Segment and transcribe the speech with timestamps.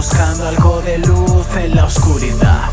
[0.00, 2.70] buscando algo de luz en la oscuridad,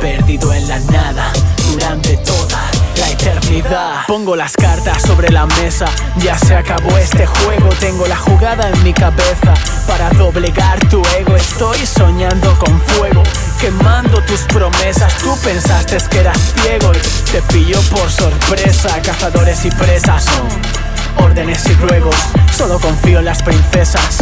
[0.00, 1.32] perdido en la nada
[1.72, 2.70] durante toda
[3.00, 4.06] la eternidad.
[4.06, 5.86] Pongo las cartas sobre la mesa,
[6.18, 9.54] ya se acabó este juego, tengo la jugada en mi cabeza
[9.88, 11.34] para doblegar tu ego.
[11.34, 13.24] Estoy soñando con fuego,
[13.60, 15.16] quemando tus promesas.
[15.16, 19.02] Tú pensaste que eras ciego y te pilló por sorpresa.
[19.02, 20.26] Cazadores y presas
[21.18, 22.14] órdenes y ruegos,
[22.56, 24.18] solo confío en las princesas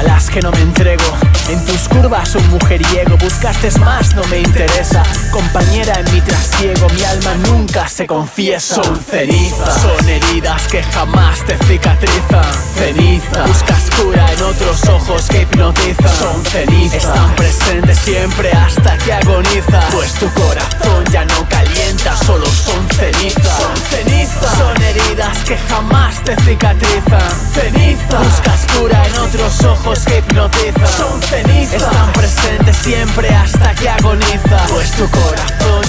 [0.00, 1.04] a las que no me entrego.
[1.48, 5.02] En tus curvas un mujeriego, buscaste más, no me interesa.
[5.30, 8.76] Compañera en mi trasiego, mi alma nunca se confiesa.
[8.76, 12.52] Son cenizas, son heridas que jamás te cicatrizan.
[12.74, 16.16] Ceniza, buscas cura en otros ojos que hipnotizan.
[16.16, 19.80] Son cenizas, están presentes siempre hasta que agoniza.
[19.92, 23.56] Pues tu corazón ya no calienta, solo son cenizas.
[23.56, 27.52] Son cenizas, son heridas que jamás te cicatrizan.
[27.52, 30.88] Ceniza, buscas cura en otros ojos que hipnotizan.
[30.96, 34.66] Son cenizas, están presentes siempre hasta que agoniza.
[34.68, 35.79] Pues tu corazón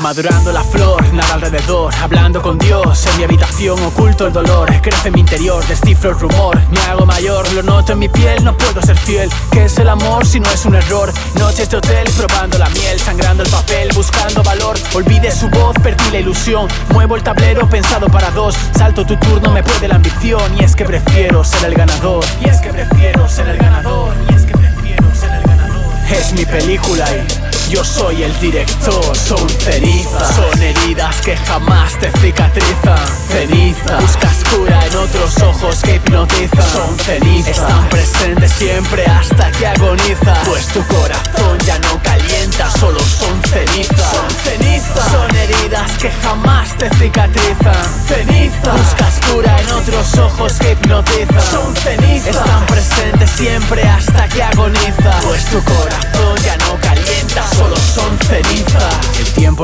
[0.00, 1.92] Madurando la flor, nada alrededor.
[2.02, 4.70] Hablando con Dios en mi habitación, oculto el dolor.
[4.82, 6.60] Crece en mi interior, descifro el rumor.
[6.70, 9.30] Me hago mayor, lo noto en mi piel, no puedo ser fiel.
[9.50, 11.12] ¿Qué es el amor si no es un error?
[11.38, 14.76] Noches de hotel, probando la miel, sangrando el papel, buscando valor.
[14.94, 16.68] Olvide su voz, perdí la ilusión.
[16.92, 18.54] Muevo el tablero pensado para dos.
[18.76, 20.42] Salto tu turno, me puede la ambición.
[20.60, 22.24] Y es que prefiero ser el ganador.
[22.40, 24.14] Y es que prefiero ser el ganador.
[24.30, 25.86] Y es que prefiero ser el ganador.
[26.10, 29.16] Es mi película y yo soy el director.
[29.16, 33.06] Son cenizas, son heridas que jamás te cicatrizan.
[33.28, 36.70] Ceniza, buscas cura en otros ojos que hipnotizan.
[36.72, 40.34] Son cenizas, están presentes siempre hasta que agoniza.
[40.44, 44.10] Pues tu corazón ya no calienta, solo son cenizas.
[44.10, 48.06] Son cenizas, son heridas que jamás te cicatrizan.
[48.06, 51.42] Ceniza, buscas cura en otros ojos que hipnotizan.
[51.50, 55.20] Son cenizas, están presentes siempre hasta que agoniza.
[55.22, 55.85] Pues tu corazón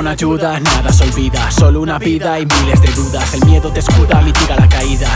[0.06, 3.32] Ayuda, nada se olvida, solo una vida y miles de dudas.
[3.34, 5.08] El miedo te escuda, mitiga la caída.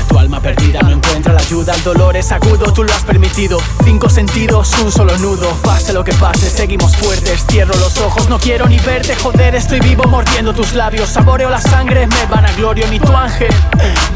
[1.46, 1.74] Ayuda.
[1.74, 3.58] El dolor es agudo, tú lo has permitido.
[3.84, 5.48] Cinco sentidos, un solo nudo.
[5.62, 7.44] Pase lo que pase, seguimos fuertes.
[7.48, 9.14] Cierro los ojos, no quiero ni verte.
[9.14, 11.08] Joder, estoy vivo mordiendo tus labios.
[11.08, 12.86] Saboreo la sangre, me van a glorio.
[12.88, 13.54] Ni tu ángel,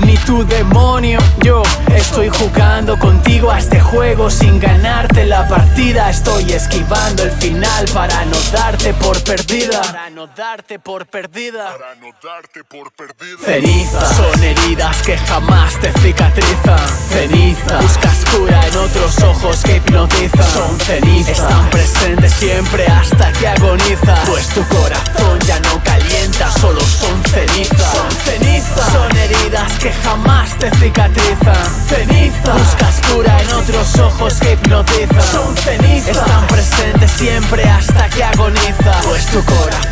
[0.05, 1.21] ni tu demonio.
[1.39, 1.63] Yo
[1.95, 6.11] estoy jugando contigo a este juego sin ganarte la partida.
[6.11, 9.83] Estoy esquivando el final para no darte por perdida.
[9.83, 11.77] Para no darte por perdida.
[11.77, 13.39] Para no darte por perdida.
[13.45, 16.79] Cenizas son heridas que jamás te cicatrizan.
[17.09, 20.53] Ceniza, buscas cura en otros ojos que hipnotizan.
[20.53, 24.15] Son cenizas, están presentes siempre hasta que agoniza.
[24.27, 27.93] Pues tu corazón ya no calienta, solo son cenizas.
[27.93, 31.89] Son cenizas, son heridas que jamás te cicatrizan.
[31.89, 35.33] Ceniza, buscas cura en otros ojos que hipnotizan.
[35.33, 39.01] Son cenizas, están presentes siempre hasta que agoniza.
[39.05, 39.90] Pues tu corazón